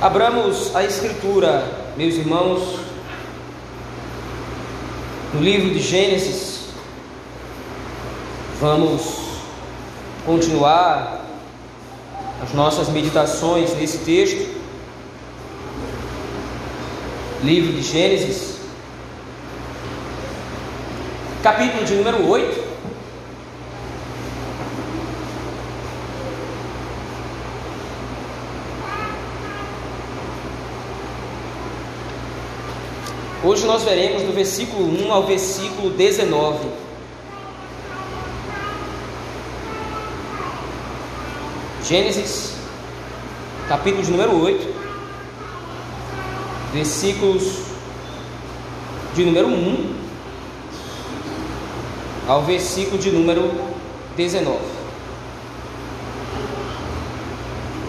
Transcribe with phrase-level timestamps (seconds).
[0.00, 1.64] Abramos a Escritura,
[1.96, 2.80] meus irmãos,
[5.32, 6.66] no livro de Gênesis.
[8.60, 9.02] Vamos
[10.26, 11.24] continuar
[12.42, 14.54] as nossas meditações nesse texto.
[17.42, 18.58] Livro de Gênesis,
[21.42, 22.65] capítulo de número 8.
[33.46, 36.68] Hoje nós veremos do versículo 1 ao versículo 19.
[41.84, 42.56] Gênesis,
[43.68, 44.74] capítulo de número 8,
[46.72, 47.44] versículos
[49.14, 49.94] de número 1
[52.26, 53.48] ao versículo de número
[54.16, 54.58] 19.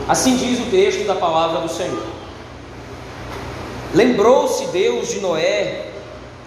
[0.08, 2.17] Assim diz o texto da palavra do Senhor.
[3.94, 5.86] Lembrou-se Deus de Noé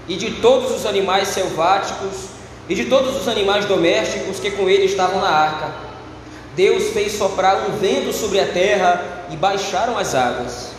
[0.06, 2.30] e de todos os animais selváticos
[2.68, 5.72] e de todos os animais domésticos que com ele estavam na arca.
[6.54, 10.70] Deus fez soprar um vento sobre a terra e baixaram as águas.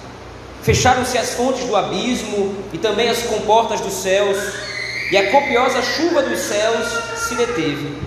[0.62, 4.38] Fecharam-se as fontes do abismo e também as comportas dos céus,
[5.12, 7.98] e a copiosa chuva dos céus se deteve.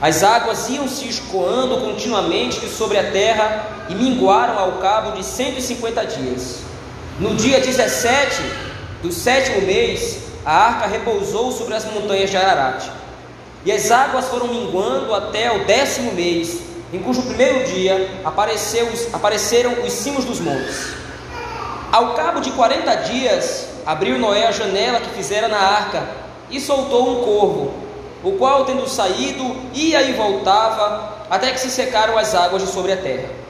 [0.00, 6.04] As águas iam se escoando continuamente sobre a terra e minguaram ao cabo de 150
[6.06, 6.67] dias.
[7.18, 8.42] No dia 17
[9.02, 12.88] do sétimo mês, a arca repousou sobre as montanhas de Ararat.
[13.64, 16.60] E as águas foram minguando até o décimo mês,
[16.92, 20.94] em cujo primeiro dia apareceram os cimos dos montes.
[21.90, 26.08] Ao cabo de quarenta dias, abriu Noé a janela que fizera na arca
[26.48, 27.74] e soltou um corvo,
[28.22, 32.92] o qual, tendo saído, ia e voltava até que se secaram as águas de sobre
[32.92, 33.47] a terra.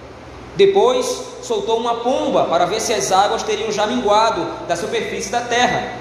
[0.59, 5.41] Depois soltou uma pomba para ver se as águas teriam já minguado da superfície da
[5.41, 5.93] terra.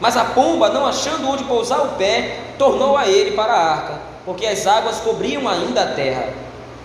[0.00, 4.00] Mas a pomba, não achando onde pousar o pé, tornou a ele para a arca,
[4.24, 6.30] porque as águas cobriam ainda a terra.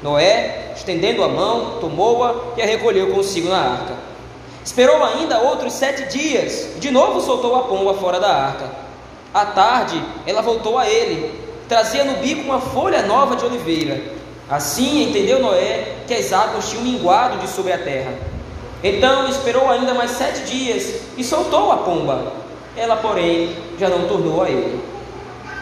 [0.03, 3.93] Noé, estendendo a mão, tomou-a e a recolheu consigo na arca.
[4.65, 8.69] Esperou ainda outros sete dias, e de novo soltou a pomba fora da arca.
[9.33, 11.33] À tarde, ela voltou a ele,
[11.69, 14.14] trazia no bico uma folha nova de oliveira
[14.49, 18.13] Assim entendeu Noé que as águas tinham minguado de sobre a terra.
[18.83, 22.33] Então esperou ainda mais sete dias e soltou a pomba.
[22.77, 24.79] Ela, porém, já não tornou a ele.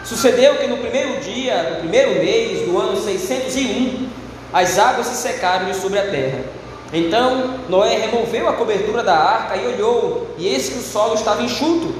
[0.04, 4.08] Sucedeu que no primeiro dia do primeiro mês do ano 601,
[4.52, 6.40] as águas se secaram de sobre a terra.
[6.92, 11.42] Então Noé removeu a cobertura da arca e olhou, e eis que o solo estava
[11.42, 11.94] enxuto.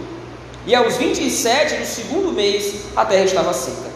[0.66, 3.90] E aos 27 do segundo mês a terra estava seca.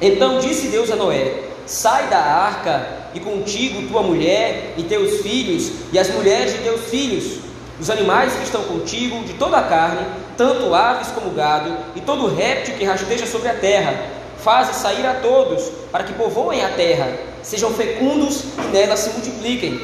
[0.00, 5.72] Então disse Deus a Noé: Sai da arca, e contigo tua mulher e teus filhos,
[5.92, 7.40] e as mulheres de teus filhos,
[7.80, 10.06] os animais que estão contigo, de toda a carne,
[10.36, 13.98] tanto aves como gado, e todo réptil que rasteja sobre a terra.
[14.42, 19.80] Faze sair a todos, para que povoem a terra, sejam fecundos e nela se multipliquem.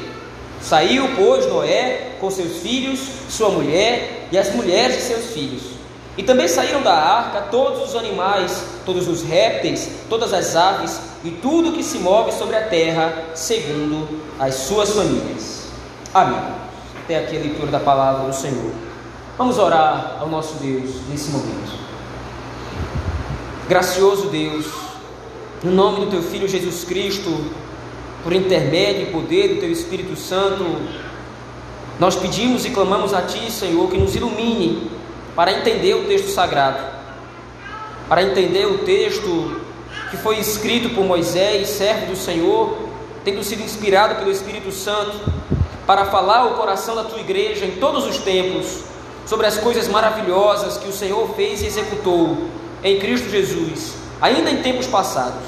[0.61, 5.63] Saiu, pois, Noé com seus filhos, sua mulher e as mulheres de seus filhos.
[6.17, 11.31] E também saíram da arca todos os animais, todos os répteis, todas as aves e
[11.31, 15.67] tudo que se move sobre a terra, segundo as suas famílias.
[16.13, 16.39] Amém.
[17.03, 18.71] Até aqui a leitura da palavra do Senhor.
[19.37, 21.79] Vamos orar ao nosso Deus nesse momento.
[23.69, 24.65] Gracioso Deus,
[25.63, 27.45] no nome do teu Filho Jesus Cristo,
[28.21, 30.65] por intermédio e poder do teu Espírito Santo,
[31.99, 34.91] nós pedimos e clamamos a Ti, Senhor, que nos ilumine
[35.35, 36.83] para entender o texto sagrado,
[38.09, 39.62] para entender o texto
[40.13, 42.77] que foi escrito por Moisés, servo do Senhor,
[43.25, 45.19] tendo sido inspirado pelo Espírito Santo,
[45.87, 48.83] para falar ao coração da tua igreja em todos os tempos
[49.25, 52.47] sobre as coisas maravilhosas que o Senhor fez e executou
[52.83, 55.41] em Cristo Jesus, ainda em tempos passados.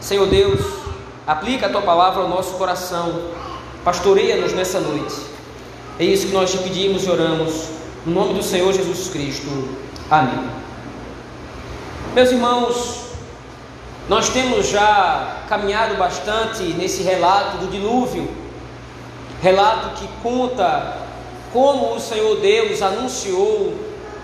[0.00, 0.60] Senhor Deus,
[1.26, 3.20] aplica a tua palavra ao nosso coração,
[3.84, 5.16] pastoreia-nos nessa noite.
[5.98, 7.64] É isso que nós te pedimos e oramos
[8.06, 9.48] no nome do Senhor Jesus Cristo.
[10.08, 10.48] Amém.
[12.14, 13.07] Meus irmãos,
[14.08, 18.28] nós temos já caminhado bastante nesse relato do dilúvio,
[19.42, 20.96] relato que conta
[21.52, 23.74] como o Senhor Deus anunciou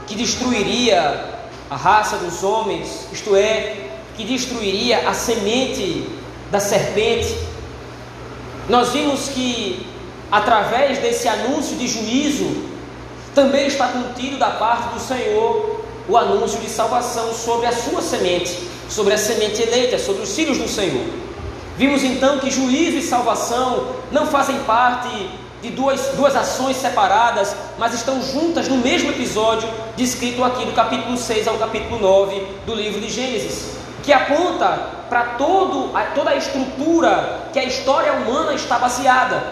[0.07, 1.35] que destruiria
[1.71, 6.09] a raça dos homens, isto é, que destruiria a semente
[6.51, 7.37] da serpente.
[8.69, 9.95] Nós vimos que
[10.35, 12.65] através desse anúncio de juízo,
[13.35, 18.59] também está contido da parte do Senhor o anúncio de salvação sobre a sua semente,
[18.89, 21.05] sobre a semente eleita, sobre os filhos do Senhor.
[21.77, 25.09] Vimos então que juízo e salvação não fazem parte
[25.61, 31.17] de duas, duas ações separadas, mas estão juntas no mesmo episódio descrito aqui do capítulo
[31.17, 35.37] 6 ao capítulo 9 do livro de Gênesis, que aponta para
[36.15, 39.43] toda a estrutura que a história humana está baseada.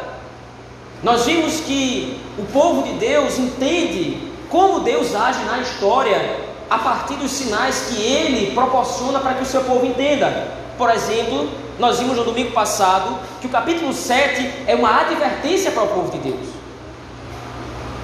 [1.02, 6.41] Nós vimos que o povo de Deus entende como Deus age na história
[6.72, 10.48] a partir dos sinais que ele proporciona para que o seu povo entenda.
[10.78, 15.82] Por exemplo, nós vimos no domingo passado que o capítulo 7 é uma advertência para
[15.82, 16.48] o povo de Deus.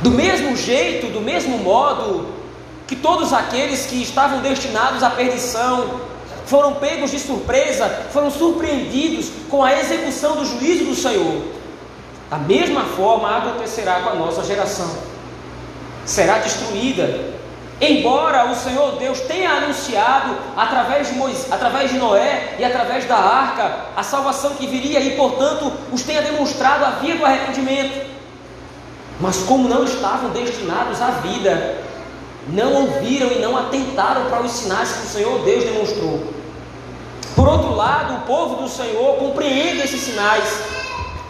[0.02, 2.28] Do mesmo jeito, do mesmo modo
[2.86, 6.00] que todos aqueles que estavam destinados à perdição
[6.44, 11.42] foram pegos de surpresa, foram surpreendidos com a execução do juízo do Senhor.
[12.28, 14.90] Da mesma forma acontecerá com a nossa geração.
[16.04, 17.27] Será destruída
[17.80, 23.16] Embora o Senhor Deus tenha anunciado através de, Moisés, através de Noé e através da
[23.16, 28.04] arca a salvação que viria e, portanto, os tenha demonstrado a via do arrependimento,
[29.20, 31.76] mas como não estavam destinados à vida,
[32.48, 36.38] não ouviram e não atentaram para os sinais que o Senhor Deus demonstrou.
[37.36, 40.62] Por outro lado, o povo do Senhor compreende esses sinais,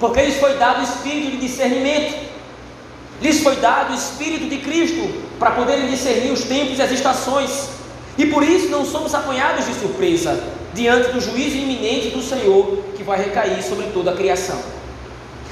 [0.01, 2.28] porque lhes foi dado o espírito de discernimento.
[3.21, 7.69] Lhes foi dado o Espírito de Cristo para poderem discernir os tempos e as estações.
[8.17, 10.39] E por isso não somos apanhados de surpresa
[10.75, 14.61] diante do juízo iminente do Senhor que vai recair sobre toda a criação.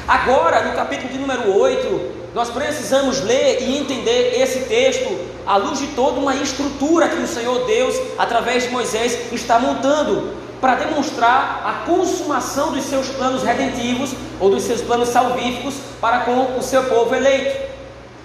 [0.06, 5.78] Agora, no capítulo de número 8, nós precisamos ler e entender esse texto à luz
[5.78, 11.62] de toda uma estrutura que o Senhor Deus, através de Moisés, está montando para demonstrar
[11.64, 16.84] a consumação dos seus planos redentivos ou dos seus planos salvíficos para com o seu
[16.84, 17.66] povo eleito.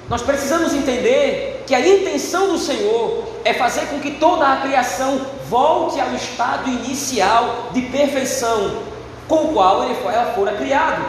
[0.09, 5.21] Nós precisamos entender que a intenção do Senhor é fazer com que toda a criação
[5.49, 8.83] volte ao estado inicial de perfeição
[9.27, 11.01] com o qual ela fora criado.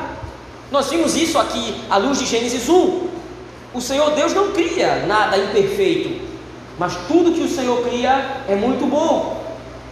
[0.70, 3.08] Nós vimos isso aqui à luz de Gênesis 1.
[3.75, 6.20] O Senhor Deus não cria nada imperfeito,
[6.78, 9.41] mas tudo que o Senhor cria é muito bom.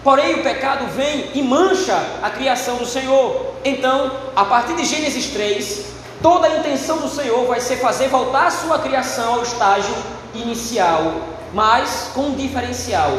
[0.02, 3.54] Porém, o pecado vem e mancha a criação do Senhor.
[3.62, 5.84] Então, a partir de Gênesis 3,
[6.22, 9.94] toda a intenção do Senhor vai ser fazer voltar a sua criação ao estágio
[10.34, 11.12] inicial,
[11.52, 13.12] mas com um diferencial.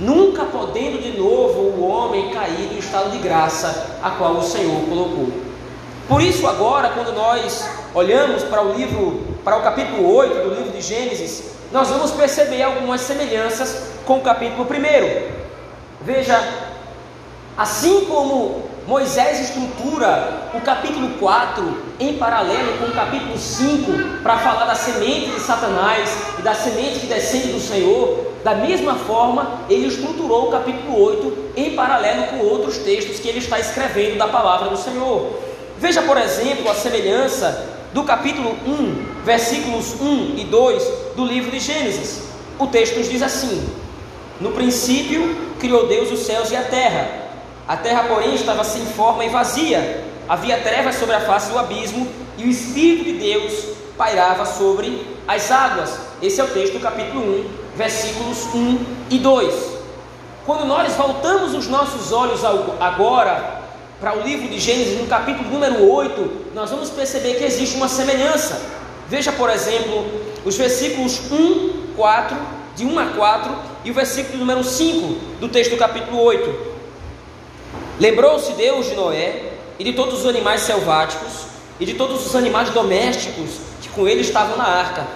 [0.00, 4.80] Nunca podendo de novo o homem cair do estado de graça a qual o Senhor
[4.88, 5.30] colocou.
[6.08, 10.72] Por isso, agora, quando nós olhamos para o livro, para o capítulo 8 do livro
[10.72, 15.39] de Gênesis, nós vamos perceber algumas semelhanças com o capítulo 1.
[16.02, 16.42] Veja,
[17.58, 24.64] assim como Moisés estrutura o capítulo 4 em paralelo com o capítulo 5 para falar
[24.64, 29.88] da semente de Satanás e da semente que descende do Senhor, da mesma forma ele
[29.88, 34.70] estruturou o capítulo 8 em paralelo com outros textos que ele está escrevendo da palavra
[34.70, 35.38] do Senhor.
[35.78, 40.82] Veja, por exemplo, a semelhança do capítulo 1, versículos 1 e 2
[41.14, 42.22] do livro de Gênesis.
[42.58, 43.68] O texto nos diz assim:
[44.40, 47.08] No princípio criou Deus os céus e a terra.
[47.68, 50.04] A terra, porém, estava sem forma e vazia.
[50.28, 52.08] Havia trevas sobre a face do abismo
[52.38, 53.52] e o Espírito de Deus
[53.98, 55.98] pairava sobre as águas.
[56.22, 58.78] Esse é o texto do capítulo 1, versículos 1
[59.10, 59.54] e 2.
[60.46, 62.40] Quando nós voltamos os nossos olhos
[62.80, 63.60] agora
[64.00, 67.88] para o livro de Gênesis, no capítulo número 8, nós vamos perceber que existe uma
[67.88, 68.58] semelhança.
[69.06, 70.06] Veja, por exemplo,
[70.44, 72.36] os versículos 1, 4,
[72.80, 76.70] de 1 a 4 e o versículo número 5 do texto do capítulo 8.
[77.98, 81.44] Lembrou-se Deus de Noé e de todos os animais selváticos
[81.78, 83.50] e de todos os animais domésticos
[83.82, 85.06] que com ele estavam na arca.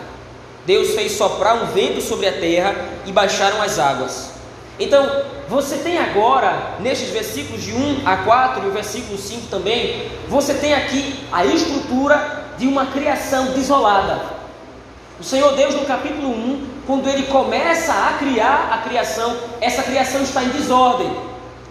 [0.66, 4.32] Deus fez soprar um vento sobre a terra e baixaram as águas.
[4.78, 10.10] Então, você tem agora, nestes versículos de 1 a 4 e o versículo 5 também,
[10.28, 14.33] você tem aqui a estrutura de uma criação desolada.
[15.18, 20.20] O Senhor Deus, no capítulo 1, quando ele começa a criar a criação, essa criação
[20.22, 21.08] está em desordem.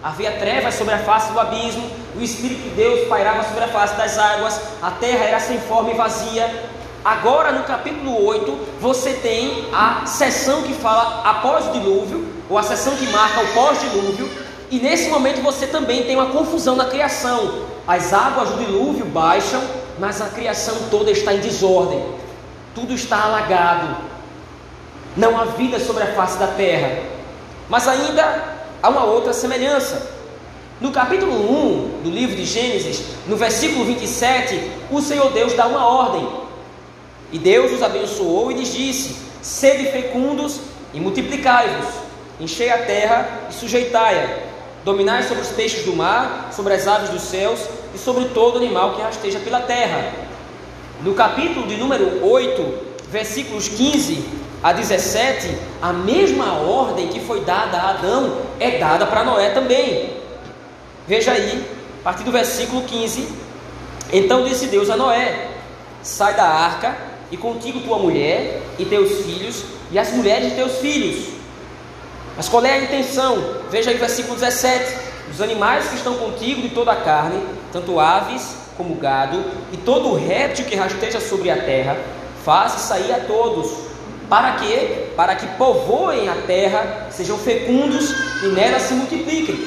[0.02, 1.86] Havia trevas sobre a face do abismo,
[2.16, 5.90] o Espírito de Deus pairava sobre a face das águas, a terra era sem forma
[5.90, 6.70] e vazia.
[7.04, 12.62] Agora, no capítulo 8, você tem a seção que fala após o dilúvio, ou a
[12.62, 14.30] seção que marca o pós-dilúvio,
[14.70, 17.66] e nesse momento você também tem uma confusão na criação.
[17.86, 19.62] As águas do dilúvio baixam,
[19.98, 22.23] mas a criação toda está em desordem
[22.74, 23.96] tudo está alagado,
[25.16, 26.98] não há vida sobre a face da terra.
[27.68, 30.12] Mas ainda há uma outra semelhança.
[30.80, 35.86] No capítulo 1 do livro de Gênesis, no versículo 27, o Senhor Deus dá uma
[35.86, 36.28] ordem.
[37.32, 40.60] E Deus os abençoou e lhes disse: Sede fecundos
[40.92, 41.88] e multiplicai-vos,
[42.40, 44.52] enchei a terra e sujeitai-a.
[44.84, 47.60] Dominai sobre os peixes do mar, sobre as aves dos céus
[47.94, 50.23] e sobre todo animal que rasteja pela terra.
[51.02, 52.74] No capítulo de número 8,
[53.10, 54.24] versículos 15
[54.62, 60.14] a 17, a mesma ordem que foi dada a Adão é dada para Noé também.
[61.06, 61.64] Veja aí,
[62.00, 63.28] a partir do versículo 15:
[64.12, 65.48] Então disse Deus a Noé:
[66.02, 66.96] Sai da arca,
[67.30, 71.34] e contigo tua mulher, e teus filhos, e as mulheres de teus filhos.
[72.36, 73.36] Mas qual é a intenção?
[73.70, 74.96] Veja aí o versículo 17:
[75.30, 80.14] Os animais que estão contigo de toda a carne, tanto aves como gado, e todo
[80.14, 81.96] réptil que rasteja sobre a terra,
[82.44, 83.70] faça sair a todos.
[84.28, 85.08] Para quê?
[85.16, 88.10] Para que povoem a terra, sejam fecundos
[88.42, 89.66] e nela se multipliquem.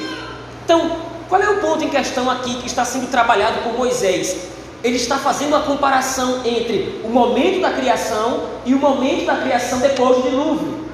[0.64, 0.96] Então,
[1.28, 4.36] qual é o ponto em questão aqui que está sendo trabalhado por Moisés?
[4.82, 9.78] Ele está fazendo a comparação entre o momento da criação e o momento da criação
[9.80, 10.84] depois do dilúvio.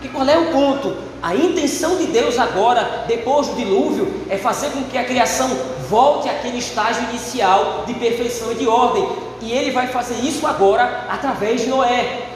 [0.00, 0.96] Que qual é o ponto?
[1.22, 5.50] A intenção de Deus agora, depois do dilúvio, é fazer com que a criação
[5.88, 9.08] volte àquele estágio inicial de perfeição e de ordem.
[9.40, 12.28] E ele vai fazer isso agora através de Noé.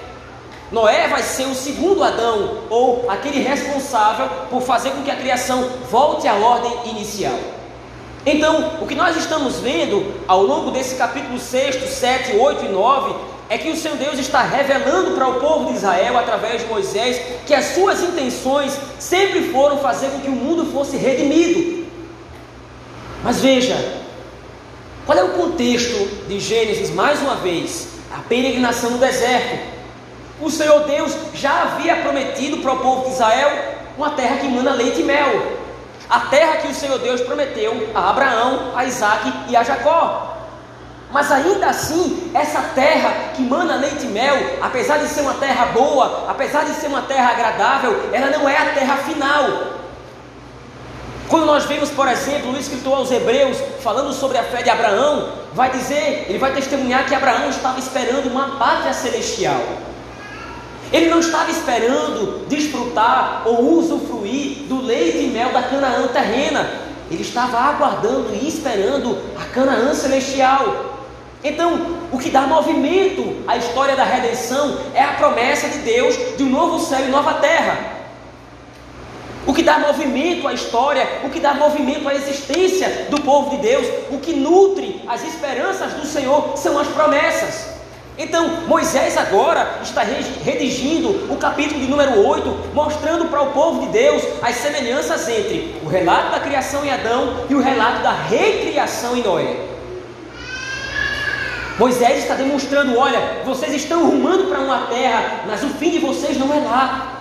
[0.71, 5.69] Noé vai ser o segundo Adão, ou aquele responsável por fazer com que a criação
[5.91, 7.39] volte à ordem inicial.
[8.25, 13.15] Então, o que nós estamos vendo ao longo desse capítulo 6, 7, 8 e 9
[13.51, 17.21] é que o Senhor Deus está revelando para o povo de Israel, através de Moisés,
[17.45, 21.82] que as suas intenções sempre foram fazer com que o mundo fosse redimido.
[23.23, 23.77] Mas veja,
[25.07, 27.89] qual é o contexto de Gênesis, mais uma vez?
[28.13, 29.73] A peregrinação no deserto
[30.43, 34.73] o Senhor Deus já havia prometido para o povo de Israel uma terra que manda
[34.73, 35.53] leite e mel.
[36.11, 40.37] A terra que o Senhor Deus prometeu a Abraão, a Isaac e a Jacó.
[41.13, 45.67] Mas ainda assim, essa terra que mana leite e mel, apesar de ser uma terra
[45.67, 49.47] boa, apesar de ser uma terra agradável, ela não é a terra final.
[51.33, 55.31] Quando nós vemos, por exemplo, o escritor aos Hebreus falando sobre a fé de Abraão,
[55.55, 59.63] vai dizer, ele vai testemunhar que Abraão estava esperando uma pátria celestial.
[60.93, 66.71] Ele não estava esperando desfrutar ou usufruir do leite e mel da Canaã terrena.
[67.11, 70.99] Ele estava aguardando e esperando a Canaã celestial.
[71.43, 76.43] Então, o que dá movimento à história da redenção é a promessa de Deus de
[76.43, 77.92] um novo céu e nova terra.
[79.47, 83.63] O que dá movimento à história, o que dá movimento à existência do povo de
[83.63, 87.73] Deus, o que nutre as esperanças do Senhor são as promessas.
[88.17, 93.87] Então, Moisés agora está redigindo o capítulo de número 8, mostrando para o povo de
[93.89, 99.17] Deus as semelhanças entre o relato da criação em Adão e o relato da recriação
[99.17, 99.57] em Noé.
[101.79, 106.39] Moisés está demonstrando: olha, vocês estão rumando para uma terra, mas o fim de vocês
[106.39, 107.12] não é lá.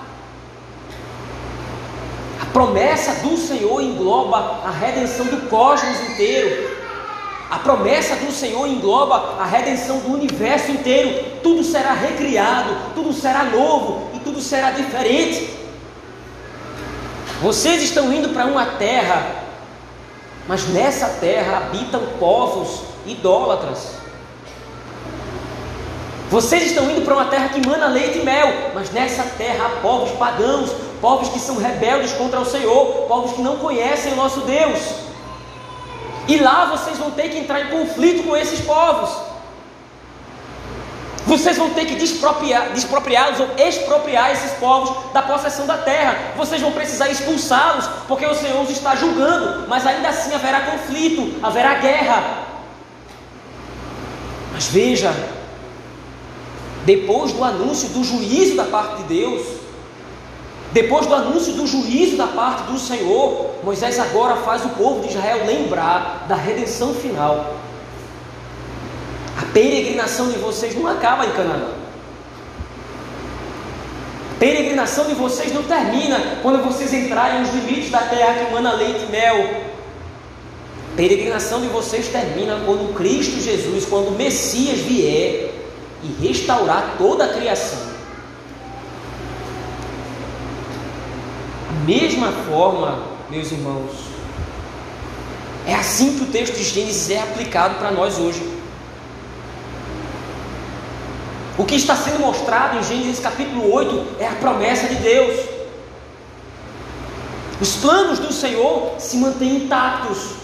[2.53, 6.81] Promessa do Senhor engloba a redenção do cosmos inteiro.
[7.49, 11.39] A promessa do Senhor engloba a redenção do universo inteiro.
[11.43, 15.53] Tudo será recriado, tudo será novo e tudo será diferente.
[17.41, 19.43] Vocês estão indo para uma terra,
[20.47, 24.00] mas nessa terra habitam povos idólatras.
[26.31, 29.81] Vocês estão indo para uma terra que mana leite e mel, mas nessa terra há
[29.81, 30.71] povos pagãos,
[31.01, 34.79] povos que são rebeldes contra o Senhor, povos que não conhecem o nosso Deus.
[36.29, 39.09] E lá vocês vão ter que entrar em conflito com esses povos.
[41.27, 46.17] Vocês vão ter que despropriá-los ou expropriar esses povos da possessão da terra.
[46.37, 49.67] Vocês vão precisar expulsá-los, porque o Senhor os está julgando.
[49.67, 52.23] Mas ainda assim haverá conflito, haverá guerra.
[54.53, 55.13] Mas veja,
[56.85, 59.61] depois do anúncio do juízo da parte de Deus,
[60.73, 65.09] depois do anúncio do juízo da parte do Senhor, Moisés agora faz o povo de
[65.09, 67.55] Israel lembrar da redenção final.
[69.37, 71.71] A peregrinação de vocês não acaba em Canaã.
[74.31, 78.73] A peregrinação de vocês não termina quando vocês entrarem nos limites da terra que mana
[78.73, 79.71] leite e mel.
[80.93, 85.50] A peregrinação de vocês termina quando Cristo Jesus, quando o Messias vier
[86.03, 87.91] e restaurar toda a criação.
[91.85, 93.91] mesma forma, meus irmãos,
[95.65, 98.41] é assim que o texto de Gênesis é aplicado para nós hoje.
[101.57, 105.39] O que está sendo mostrado em Gênesis capítulo 8 é a promessa de Deus.
[107.59, 110.40] Os planos do Senhor se mantêm intactos.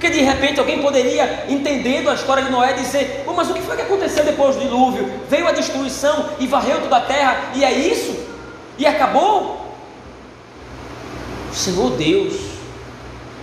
[0.00, 3.60] Porque de repente alguém poderia, entendendo a história de Noé, dizer: oh, Mas o que
[3.60, 5.06] foi que aconteceu depois do dilúvio?
[5.28, 8.18] Veio a destruição e varreu toda a terra, e é isso?
[8.78, 9.60] E acabou?
[11.52, 12.32] O Senhor Deus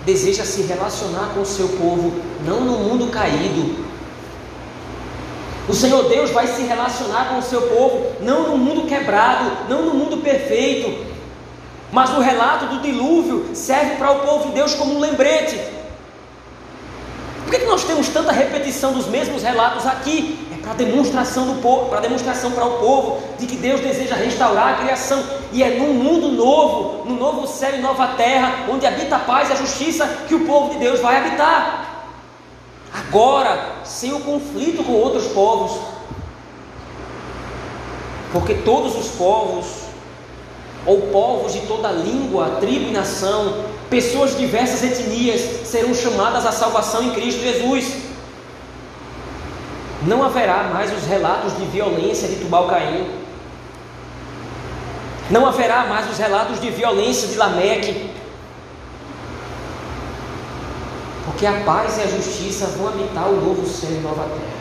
[0.03, 3.85] deseja se relacionar com o seu povo, não no mundo caído.
[5.69, 9.83] O Senhor Deus vai se relacionar com o seu povo, não no mundo quebrado, não
[9.83, 11.05] no mundo perfeito,
[11.91, 15.77] mas o relato do dilúvio serve para o povo de Deus como um lembrete.
[17.47, 20.37] Por que, que nós temos tanta repetição dos mesmos relatos aqui?
[20.53, 24.73] É para demonstração do povo, para demonstração para o povo de que Deus deseja restaurar
[24.73, 25.23] a criação.
[25.51, 29.49] E é num mundo novo, no novo céu e nova terra, onde habita a paz
[29.49, 32.05] e a justiça, que o povo de Deus vai habitar.
[32.93, 35.79] Agora, sem o conflito com outros povos.
[38.31, 39.65] Porque todos os povos
[40.85, 46.51] ou povos de toda língua, tribo e nação, pessoas de diversas etnias serão chamadas à
[46.51, 47.93] salvação em Cristo Jesus.
[50.03, 53.09] Não haverá mais os relatos de violência de Tubal-Caim.
[55.29, 58.11] Não haverá mais os relatos de violência de Lameque.
[61.25, 64.57] Porque a paz e a justiça vão habitar o novo céu e nova terra.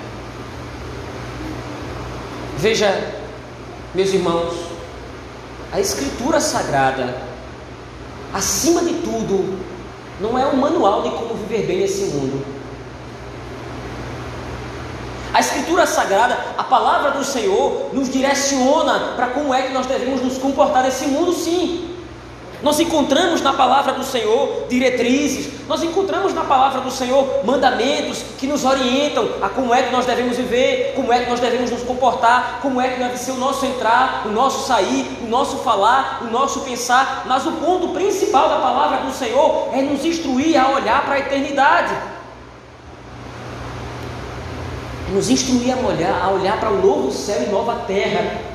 [2.58, 3.14] Veja,
[3.94, 4.54] meus irmãos,
[5.72, 7.25] a Escritura Sagrada,
[8.32, 9.58] acima de tudo,
[10.20, 12.44] não é um manual de como viver bem nesse mundo.
[15.32, 20.22] A Escritura Sagrada, a palavra do Senhor, nos direciona para como é que nós devemos
[20.22, 21.95] nos comportar nesse mundo, sim.
[22.62, 28.46] Nós encontramos na palavra do Senhor diretrizes, nós encontramos na palavra do Senhor mandamentos que
[28.46, 31.82] nos orientam a como é que nós devemos viver, como é que nós devemos nos
[31.82, 36.22] comportar, como é que deve ser o nosso entrar, o nosso sair, o nosso falar,
[36.22, 37.24] o nosso pensar.
[37.26, 41.18] Mas o ponto principal da palavra do Senhor é nos instruir a olhar para a
[41.18, 41.94] eternidade.
[45.08, 48.45] É nos instruir a olhar, a olhar para o novo céu e nova terra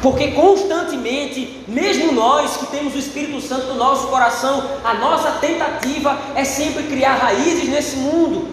[0.00, 6.16] porque constantemente, mesmo nós que temos o Espírito Santo no nosso coração, a nossa tentativa
[6.36, 8.48] é sempre criar raízes nesse mundo.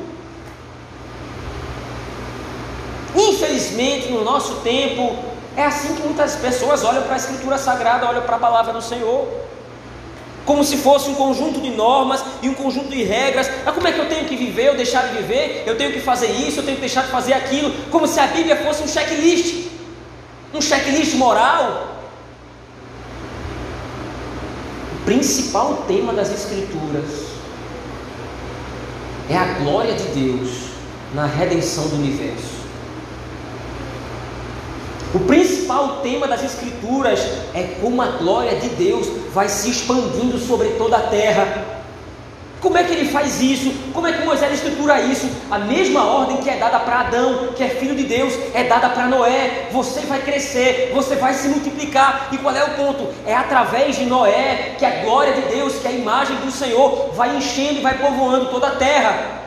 [3.16, 5.16] Infelizmente, no nosso tempo,
[5.56, 8.82] é assim que muitas pessoas olham para a Escritura Sagrada, olham para a palavra do
[8.82, 9.28] Senhor,
[10.46, 13.50] como se fosse um conjunto de normas e um conjunto de regras.
[13.64, 15.64] Mas como é que eu tenho que viver, ou deixar de viver?
[15.66, 18.28] Eu tenho que fazer isso, eu tenho que deixar de fazer aquilo, como se a
[18.28, 19.75] Bíblia fosse um checklist
[20.56, 21.96] um checklist moral.
[24.94, 27.26] O principal tema das Escrituras
[29.30, 30.50] é a glória de Deus
[31.14, 32.56] na redenção do universo.
[35.14, 37.20] O principal tema das Escrituras
[37.54, 41.75] é como a glória de Deus vai se expandindo sobre toda a terra
[42.66, 43.72] como é que ele faz isso?
[43.94, 45.30] Como é que Moisés estrutura isso?
[45.52, 48.90] A mesma ordem que é dada para Adão, que é filho de Deus, é dada
[48.90, 49.70] para Noé.
[49.72, 52.30] Você vai crescer, você vai se multiplicar.
[52.32, 53.14] E qual é o ponto?
[53.28, 57.38] É através de Noé que a glória de Deus, que a imagem do Senhor vai
[57.38, 59.44] enchendo e vai povoando toda a terra.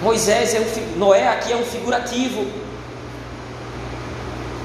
[0.00, 2.46] Moisés é um Noé aqui é um figurativo.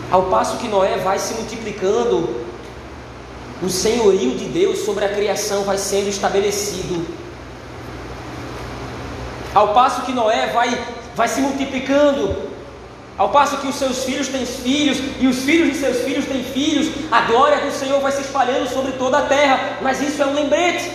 [0.10, 2.49] Ao passo que Noé vai se multiplicando,
[3.62, 7.06] o senhorio de Deus sobre a criação vai sendo estabelecido.
[9.54, 10.80] Ao passo que Noé vai,
[11.16, 12.50] vai se multiplicando,
[13.18, 16.42] ao passo que os seus filhos têm filhos e os filhos de seus filhos têm
[16.42, 19.80] filhos, a glória do Senhor vai se espalhando sobre toda a terra.
[19.82, 20.90] Mas isso é um lembrete.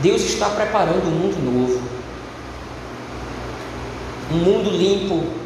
[0.00, 1.80] Deus está preparando um mundo novo,
[4.32, 5.41] um mundo limpo,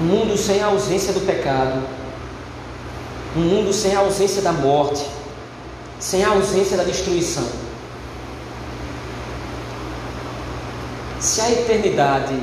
[0.00, 1.82] um mundo sem a ausência do pecado,
[3.36, 5.06] um mundo sem a ausência da morte,
[5.98, 7.46] sem a ausência da destruição.
[11.20, 12.40] Se a eternidade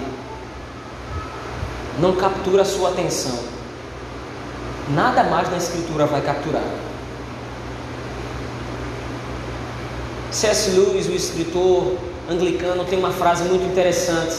[2.00, 3.40] não captura a sua atenção,
[4.94, 6.62] nada mais na Escritura vai capturar.
[10.30, 10.70] C.S.
[10.72, 11.98] Lewis, o escritor
[12.30, 14.36] anglicano, tem uma frase muito interessante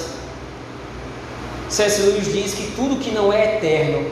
[1.69, 2.03] C.S.
[2.03, 4.11] Lewis diz que tudo que não é eterno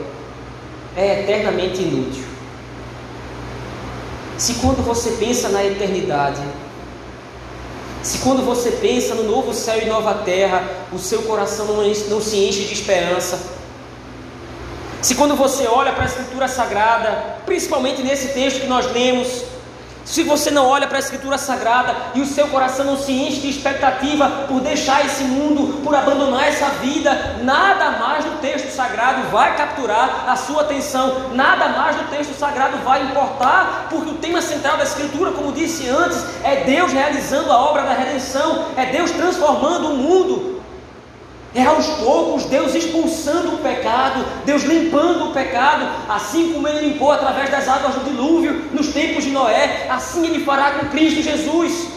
[0.95, 2.23] é eternamente inútil.
[4.37, 6.41] Se quando você pensa na eternidade,
[8.03, 12.21] se quando você pensa no novo céu e nova terra, o seu coração não, não
[12.21, 13.39] se enche de esperança,
[15.01, 19.43] se quando você olha para a Escritura Sagrada, principalmente nesse texto que nós lemos,
[20.07, 23.41] se você não olha para a Escritura Sagrada e o seu coração não se enche
[23.41, 29.29] de expectativa por deixar esse mundo, por abandonar essa vida, nada mais do texto sagrado
[29.29, 34.41] vai capturar a sua atenção, nada mais do texto sagrado vai importar, porque o tema
[34.41, 39.11] central da Escritura, como disse antes, é Deus realizando a obra da redenção, é Deus
[39.11, 40.56] transformando o mundo.
[41.57, 47.11] É aos poucos Deus expulsando o pecado, Deus limpando o pecado, assim como Ele limpou
[47.11, 51.87] através das águas do dilúvio nos tempos de Noé, assim Ele fará com Cristo Jesus.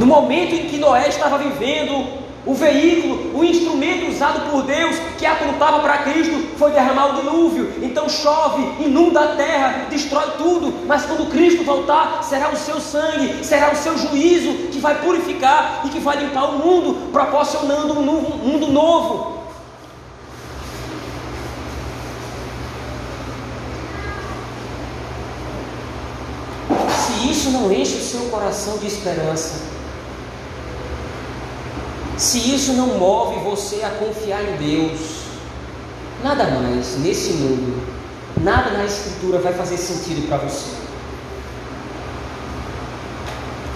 [0.00, 2.04] No momento em que Noé estava vivendo,
[2.44, 7.72] o veículo, o instrumento usado por Deus que apontava para Cristo foi derramar o dilúvio.
[7.80, 10.86] Então chove, inunda a terra, destrói tudo.
[10.86, 15.82] Mas quando Cristo voltar, será o seu sangue, será o seu juízo que vai purificar
[15.84, 19.38] e que vai limpar o mundo, proporcionando um mundo novo.
[26.90, 29.67] Se isso não enche o seu coração de esperança,
[32.18, 35.22] se isso não move você a confiar em Deus,
[36.22, 37.80] nada mais nesse mundo,
[38.42, 40.76] nada na Escritura vai fazer sentido para você.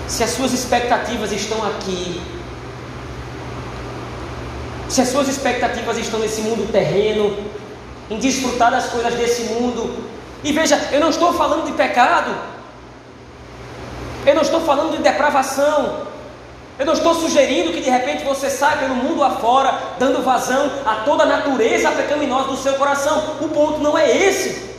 [0.09, 2.21] Se as suas expectativas estão aqui,
[4.89, 7.37] se as suas expectativas estão nesse mundo terreno,
[8.11, 10.05] em desfrutar das coisas desse mundo,
[10.43, 12.35] e veja, eu não estou falando de pecado,
[14.27, 16.12] eu não estou falando de depravação,
[16.79, 20.97] eu não estou sugerindo que de repente você saia pelo mundo afora, dando vazão a
[21.05, 23.37] toda a natureza pecaminosa do seu coração.
[23.41, 24.73] O ponto não é esse.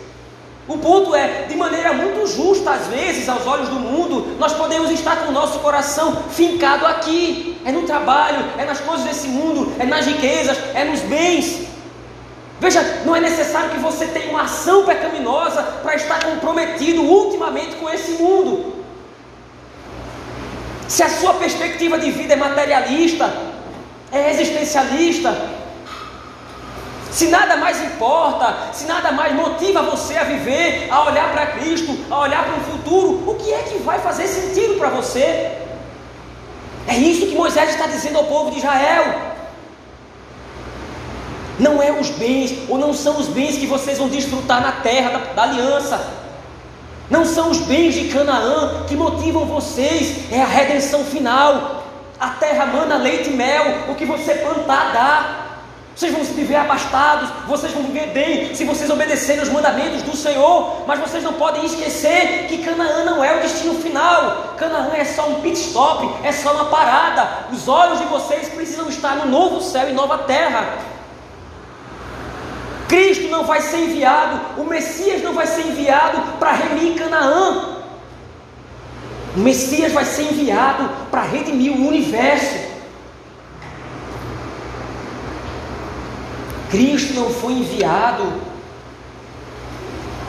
[0.68, 4.90] O ponto é, de maneira muito justa, às vezes, aos olhos do mundo, nós podemos
[4.90, 7.58] estar com o nosso coração fincado aqui.
[7.66, 11.68] É no trabalho, é nas coisas desse mundo, é nas riquezas, é nos bens.
[12.60, 17.90] Veja, não é necessário que você tenha uma ação pecaminosa para estar comprometido ultimamente com
[17.90, 18.73] esse mundo.
[20.88, 23.34] Se a sua perspectiva de vida é materialista,
[24.12, 25.36] é existencialista,
[27.14, 31.96] se nada mais importa, se nada mais motiva você a viver, a olhar para Cristo,
[32.10, 35.60] a olhar para o futuro, o que é que vai fazer sentido para você?
[36.88, 39.34] É isso que Moisés está dizendo ao povo de Israel.
[41.60, 45.12] Não é os bens, ou não são os bens que vocês vão desfrutar na terra
[45.12, 46.23] da, da aliança.
[47.14, 51.84] Não são os bens de Canaã que motivam vocês, é a redenção final.
[52.20, 55.40] A terra mana leite e mel, o que você plantar dá.
[55.96, 60.18] Vocês vão se viver abastados, vocês vão viver bem se vocês obedecerem os mandamentos do
[60.18, 64.56] Senhor, mas vocês não podem esquecer que Canaã não é o destino final.
[64.58, 67.46] Canaã é só um pit stop, é só uma parada.
[67.52, 70.93] Os olhos de vocês precisam estar no novo céu e nova terra.
[72.88, 77.78] Cristo não vai ser enviado, o Messias não vai ser enviado para remir Canaã.
[79.36, 82.74] O Messias vai ser enviado para redimir o universo.
[86.70, 88.34] Cristo não foi enviado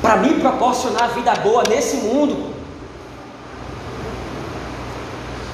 [0.00, 2.54] para me proporcionar vida boa nesse mundo.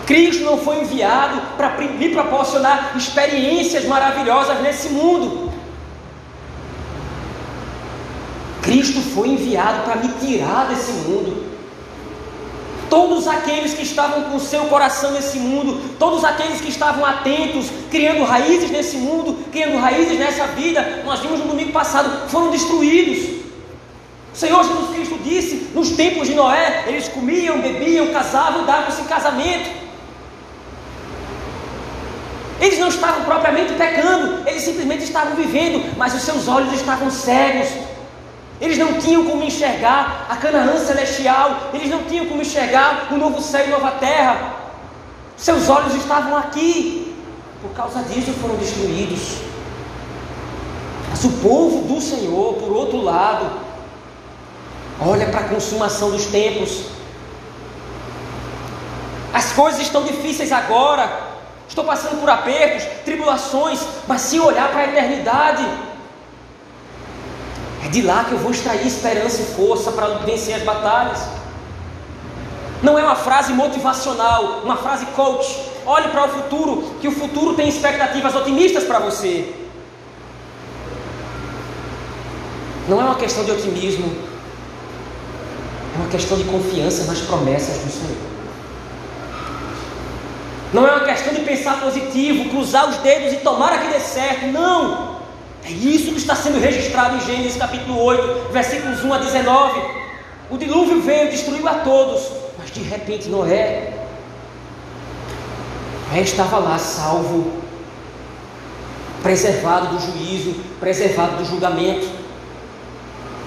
[0.07, 5.50] Cristo não foi enviado para me proporcionar experiências maravilhosas nesse mundo.
[8.71, 11.45] Cristo foi enviado para me tirar desse mundo.
[12.89, 18.23] Todos aqueles que estavam com seu coração nesse mundo, todos aqueles que estavam atentos, criando
[18.23, 23.41] raízes nesse mundo, criando raízes nessa vida, nós vimos no domingo passado, foram destruídos.
[24.33, 29.07] O Senhor Jesus Cristo disse: nos tempos de Noé, eles comiam, bebiam, casavam, davam-se em
[29.07, 29.69] casamento.
[32.61, 37.69] Eles não estavam propriamente pecando, eles simplesmente estavam vivendo, mas os seus olhos estavam cegos,
[38.61, 43.41] eles não tinham como enxergar a Canaã celestial, eles não tinham como enxergar o novo
[43.41, 44.55] céu e nova terra.
[45.37, 47.17] Seus olhos estavam aqui,
[47.63, 49.39] por causa disso foram destruídos.
[51.09, 53.51] Mas o povo do Senhor, por outro lado,
[55.01, 56.85] olha para a consumação dos tempos.
[59.33, 61.11] As coisas estão difíceis agora,
[61.67, 65.67] estou passando por apertos, tribulações, mas se olhar para a eternidade,
[67.91, 71.19] de lá que eu vou extrair esperança e força para vencer as batalhas.
[72.83, 75.71] Não é uma frase motivacional, uma frase coach.
[75.85, 79.55] Olhe para o futuro, que o futuro tem expectativas otimistas para você.
[82.89, 84.11] Não é uma questão de otimismo,
[85.95, 88.31] é uma questão de confiança nas promessas do Senhor.
[90.73, 94.47] Não é uma questão de pensar positivo, cruzar os dedos e tomar que dê certo.
[94.47, 95.20] Não!
[95.65, 99.81] É isso que está sendo registrado em Gênesis capítulo 8, versículos 1 a 19.
[100.51, 103.93] O dilúvio veio destruiu a todos, mas de repente Noé,
[106.11, 107.53] Noé estava lá salvo,
[109.23, 112.09] preservado do juízo, preservado do julgamento.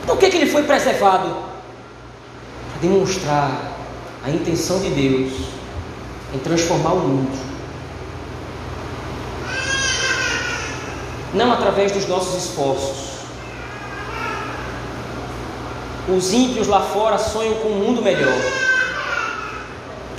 [0.05, 1.27] Por que, que ele foi preservado?
[1.27, 3.73] Para demonstrar
[4.23, 5.33] a intenção de Deus
[6.33, 7.52] em transformar o mundo
[11.33, 13.13] não através dos nossos esforços.
[16.07, 18.37] Os ímpios lá fora sonham com um mundo melhor,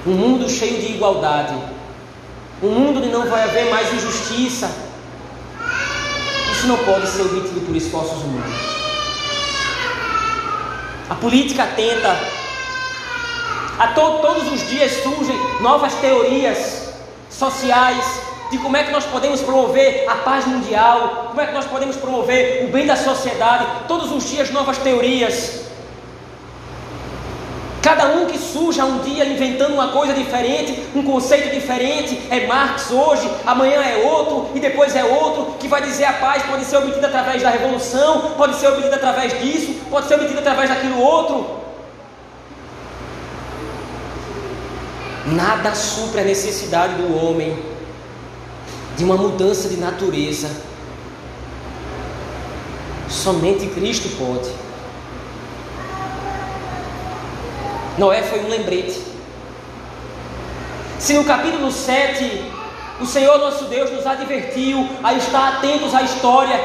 [0.06, 1.54] um mundo cheio de igualdade,
[2.62, 4.70] um mundo onde não vai haver mais injustiça.
[6.52, 8.74] Isso não pode ser obtido por esforços humanos.
[11.10, 12.16] A política tenta,
[13.78, 16.88] a to todos os dias surgem novas teorias
[17.30, 18.04] sociais
[18.50, 21.96] de como é que nós podemos promover a paz mundial, como é que nós podemos
[21.96, 25.64] promover o bem da sociedade, todos os dias novas teorias.
[27.84, 32.90] Cada um que surja um dia inventando uma coisa diferente, um conceito diferente, é Marx
[32.90, 36.78] hoje, amanhã é outro e depois é outro, que vai dizer a paz pode ser
[36.78, 41.62] obtida através da revolução, pode ser obtida através disso, pode ser obtida através daquilo outro.
[45.26, 47.73] Nada supra a necessidade do homem
[48.96, 50.50] de uma mudança de natureza.
[53.08, 54.50] Somente Cristo pode.
[57.98, 59.00] Noé foi um lembrete.
[60.98, 62.52] Se no capítulo 7
[63.00, 66.58] o Senhor nosso Deus nos advertiu a estar atentos à história,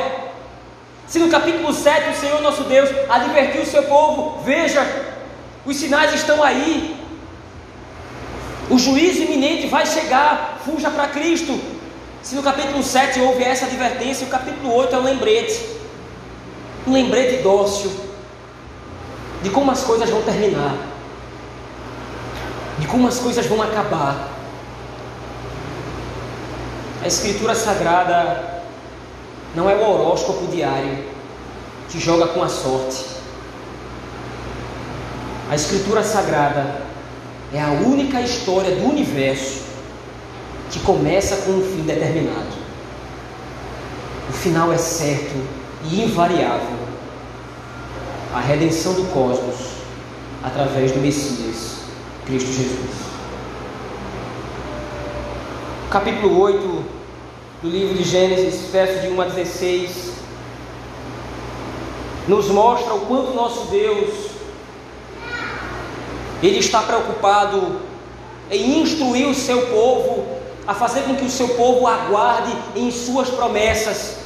[1.08, 4.86] se no capítulo 7 o Senhor nosso Deus advertiu o seu povo, veja,
[5.66, 6.96] os sinais estão aí,
[8.70, 11.60] o juízo iminente vai chegar, fuja para Cristo.
[12.22, 15.66] Se no capítulo 7 houve essa advertência, o capítulo 8 é um lembrete,
[16.86, 17.92] um lembrete dócil
[19.42, 20.90] de como as coisas vão terminar
[22.80, 24.30] de como as coisas vão acabar.
[27.04, 28.64] A Escritura Sagrada
[29.56, 31.04] não é o horóscopo diário
[31.90, 33.06] que joga com a sorte.
[35.50, 36.82] A Escritura Sagrada
[37.54, 39.69] é a única história do universo
[40.70, 42.48] que começa com um fim determinado.
[44.30, 45.36] O final é certo
[45.90, 46.78] e invariável.
[48.34, 49.56] A redenção do cosmos
[50.44, 51.80] através do Messias
[52.26, 53.10] Cristo Jesus.
[55.90, 56.86] Capítulo 8
[57.64, 60.14] do livro de Gênesis, versos de 1 a 16,
[62.28, 64.30] nos mostra o quanto nosso Deus
[66.44, 67.82] ele está preocupado
[68.52, 70.39] em instruir o seu povo
[70.70, 74.18] a fazer com que o seu povo aguarde em suas promessas.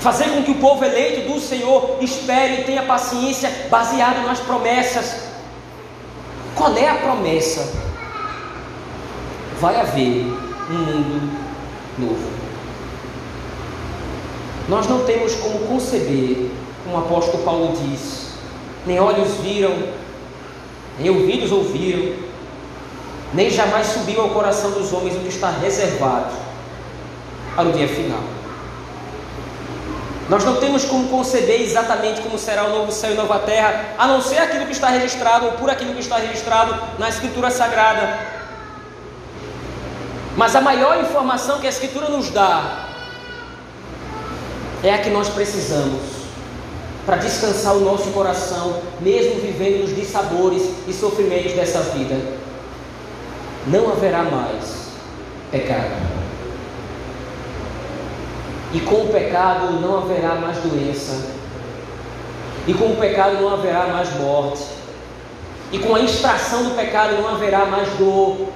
[0.00, 5.24] Fazer com que o povo eleito do Senhor espere e tenha paciência baseado nas promessas.
[6.54, 7.70] Qual é a promessa?
[9.60, 10.24] Vai haver
[10.70, 11.38] um mundo
[11.98, 12.30] novo.
[14.70, 16.48] Nós não temos como conceber,
[16.82, 18.28] como o apóstolo Paulo diz,
[18.86, 19.76] nem olhos viram,
[20.98, 22.27] nem ouvidos ouviram,
[23.32, 26.34] nem jamais subiu ao coração dos homens o que está reservado
[27.54, 28.20] para o dia final.
[30.28, 34.06] Nós não temos como conceber exatamente como será o novo céu e nova terra, a
[34.06, 38.18] não ser aquilo que está registrado ou por aquilo que está registrado na Escritura Sagrada.
[40.36, 42.88] Mas a maior informação que a Escritura nos dá
[44.82, 46.18] é a que nós precisamos
[47.06, 52.47] para descansar o nosso coração, mesmo vivendo nos dissabores e sofrimentos dessa vida.
[53.68, 54.88] Não haverá mais
[55.50, 56.18] pecado.
[58.72, 61.30] E com o pecado não haverá mais doença.
[62.66, 64.64] E com o pecado não haverá mais morte.
[65.70, 68.48] E com a extração do pecado não haverá mais dor.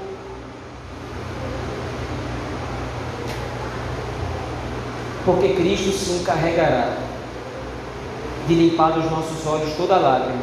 [5.25, 6.97] Porque Cristo se encarregará
[8.47, 10.43] de limpar dos nossos olhos toda lágrima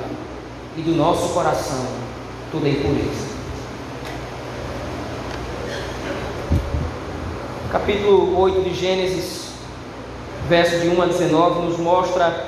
[0.78, 1.86] e do nosso coração
[2.52, 3.29] toda impureza.
[7.72, 9.50] Capítulo 8 de Gênesis
[10.50, 12.48] verso de 1 a 19, nos mostra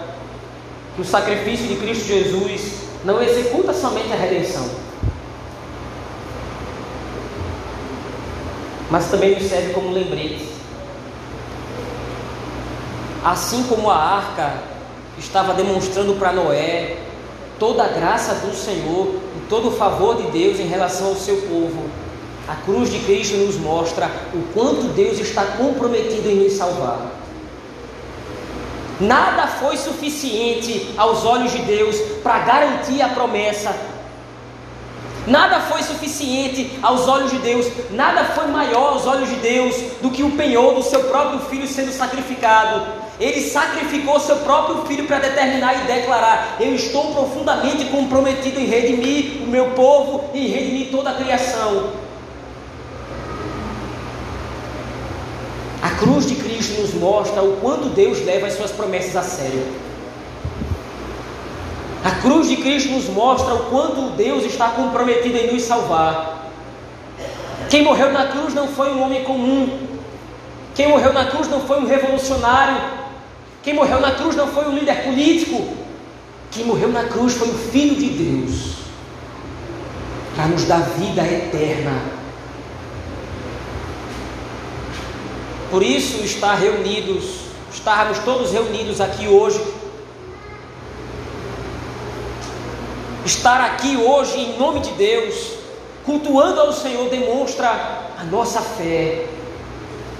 [0.95, 4.67] que o sacrifício de Cristo Jesus não executa somente a redenção,
[8.89, 10.49] mas também nos serve como lembrete.
[13.23, 14.55] Assim como a arca
[15.19, 16.97] estava demonstrando para Noé
[17.59, 21.37] toda a graça do Senhor e todo o favor de Deus em relação ao seu
[21.43, 21.87] povo,
[22.47, 27.11] a cruz de Cristo nos mostra o quanto Deus está comprometido em nos salvar.
[28.99, 33.75] Nada foi suficiente aos olhos de Deus para garantir a promessa.
[35.25, 40.09] Nada foi suficiente aos olhos de Deus, nada foi maior aos olhos de Deus do
[40.09, 42.81] que o penhor do seu próprio filho sendo sacrificado.
[43.19, 49.43] Ele sacrificou seu próprio filho para determinar e declarar: Eu estou profundamente comprometido em redimir
[49.43, 52.10] o meu povo e redimir toda a criação.
[56.01, 59.63] Cruz de Cristo nos mostra o quanto Deus leva as suas promessas a sério.
[62.03, 66.49] A cruz de Cristo nos mostra o quanto Deus está comprometido em nos salvar.
[67.69, 69.87] Quem morreu na cruz não foi um homem comum.
[70.73, 72.81] Quem morreu na cruz não foi um revolucionário.
[73.61, 75.67] Quem morreu na cruz não foi um líder político.
[76.49, 78.71] Quem morreu na cruz foi o Filho de Deus
[80.35, 82.20] para nos dar vida eterna.
[85.71, 87.23] Por isso, estar reunidos,
[87.73, 89.63] estarmos todos reunidos aqui hoje,
[93.25, 95.53] estar aqui hoje em nome de Deus,
[96.05, 97.69] cultuando ao Senhor, demonstra
[98.19, 99.27] a nossa fé.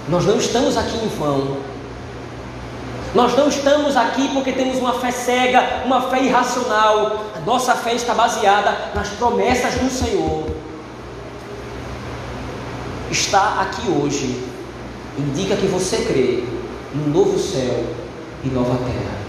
[0.08, 1.58] Nós não estamos aqui em vão.
[3.14, 7.26] Nós não estamos aqui porque temos uma fé cega, uma fé irracional.
[7.36, 10.46] A nossa fé está baseada nas promessas do Senhor.
[13.10, 14.51] Está aqui hoje
[15.18, 16.44] indica que você crê
[16.94, 17.84] no novo céu
[18.44, 19.22] e nova terra.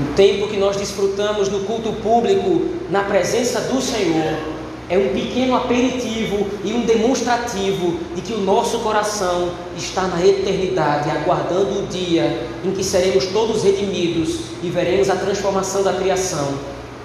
[0.00, 4.54] O tempo que nós desfrutamos no culto público, na presença do Senhor,
[4.88, 11.10] é um pequeno aperitivo e um demonstrativo de que o nosso coração está na eternidade,
[11.10, 16.54] aguardando o dia em que seremos todos redimidos e veremos a transformação da criação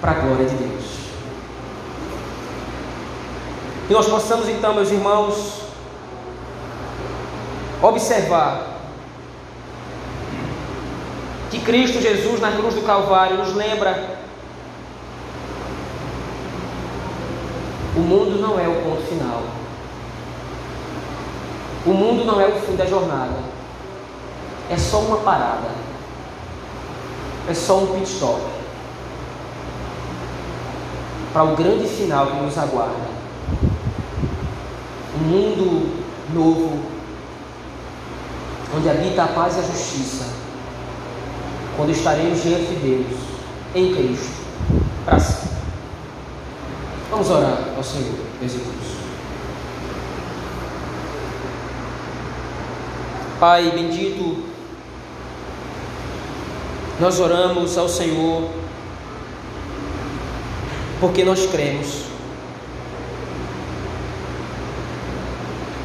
[0.00, 0.84] para a glória de Deus.
[3.86, 5.60] Que nós possamos então, meus irmãos,
[7.82, 8.66] observar
[11.50, 14.20] que Cristo Jesus na cruz do Calvário nos lembra
[17.96, 19.42] o mundo não é o ponto final.
[21.84, 23.36] O mundo não é o fim da jornada.
[24.70, 25.68] É só uma parada.
[27.48, 28.40] É só um pit stop.
[31.32, 33.10] Para o grande final que nos aguarda.
[35.16, 36.80] Um mundo novo,
[38.76, 40.26] onde habita a paz e a justiça,
[41.76, 43.18] quando estaremos diante de Deus,
[43.74, 44.40] em Cristo,
[45.04, 45.50] para sempre.
[47.10, 49.00] Vamos orar ao Senhor, meus irmãos.
[53.40, 54.44] Pai bendito,
[57.00, 58.50] nós oramos ao Senhor
[61.00, 62.04] porque nós cremos.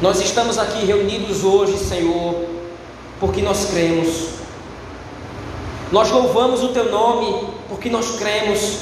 [0.02, 2.55] Nós estamos aqui reunidos hoje, Senhor,
[3.20, 4.28] porque nós cremos.
[5.90, 8.78] Nós louvamos o teu nome porque nós cremos.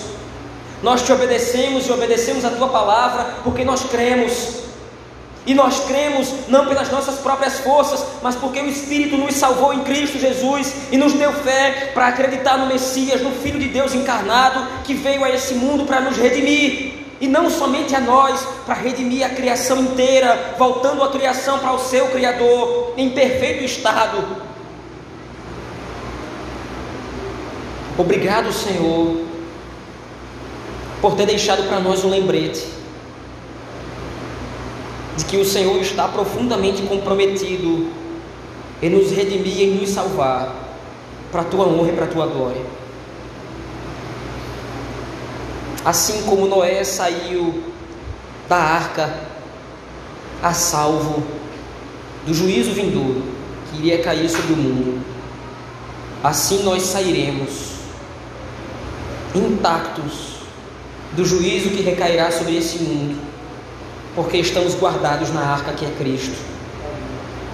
[0.82, 4.64] Nós te obedecemos e obedecemos a tua palavra porque nós cremos.
[5.46, 9.80] E nós cremos não pelas nossas próprias forças, mas porque o Espírito nos salvou em
[9.80, 14.66] Cristo Jesus e nos deu fé para acreditar no Messias, no Filho de Deus encarnado,
[14.84, 19.24] que veio a esse mundo para nos redimir e não somente a nós, para redimir
[19.24, 24.22] a criação inteira, voltando a criação para o seu Criador, em perfeito estado.
[27.96, 29.22] Obrigado, Senhor,
[31.00, 32.66] por ter deixado para nós um lembrete
[35.16, 37.90] de que o Senhor está profundamente comprometido
[38.82, 40.54] em nos redimir e nos salvar,
[41.32, 42.83] para a tua honra e para a tua glória.
[45.84, 47.62] Assim como Noé saiu
[48.48, 49.14] da arca
[50.42, 51.22] a salvo
[52.26, 53.22] do juízo vindouro
[53.70, 55.04] que iria cair sobre o mundo,
[56.22, 57.74] assim nós sairemos
[59.34, 60.36] intactos
[61.12, 63.20] do juízo que recairá sobre esse mundo,
[64.14, 66.36] porque estamos guardados na arca que é Cristo.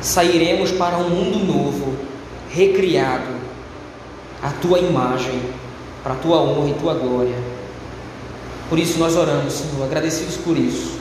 [0.01, 1.97] Sairemos para um mundo novo,
[2.49, 3.41] recriado,
[4.43, 5.43] a tua imagem,
[6.03, 7.50] para a tua honra e tua glória.
[8.71, 10.93] Por isso nós oramos, Senhor, agradecidos por isso.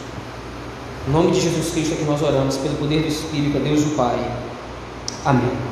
[1.08, 3.84] Em nome de Jesus Cristo é que nós oramos, pelo poder do Espírito, a Deus
[3.84, 4.20] o Pai.
[5.24, 5.69] Amém.